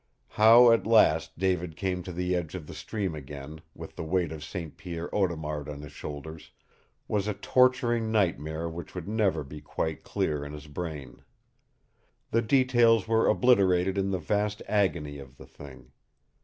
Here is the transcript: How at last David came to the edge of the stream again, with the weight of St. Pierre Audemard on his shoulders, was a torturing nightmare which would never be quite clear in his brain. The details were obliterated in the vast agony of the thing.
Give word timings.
How 0.29 0.71
at 0.71 0.87
last 0.87 1.37
David 1.37 1.75
came 1.75 2.01
to 2.01 2.11
the 2.11 2.35
edge 2.35 2.55
of 2.55 2.65
the 2.65 2.73
stream 2.73 3.13
again, 3.13 3.61
with 3.75 3.95
the 3.97 4.03
weight 4.03 4.31
of 4.31 4.43
St. 4.43 4.75
Pierre 4.75 5.13
Audemard 5.13 5.69
on 5.69 5.81
his 5.81 5.91
shoulders, 5.91 6.49
was 7.07 7.27
a 7.27 7.35
torturing 7.35 8.11
nightmare 8.11 8.67
which 8.67 8.95
would 8.95 9.07
never 9.07 9.43
be 9.43 9.61
quite 9.61 10.01
clear 10.01 10.43
in 10.43 10.53
his 10.53 10.65
brain. 10.65 11.21
The 12.31 12.41
details 12.41 13.07
were 13.07 13.27
obliterated 13.29 13.95
in 13.95 14.09
the 14.09 14.17
vast 14.17 14.63
agony 14.67 15.19
of 15.19 15.37
the 15.37 15.45
thing. 15.45 15.91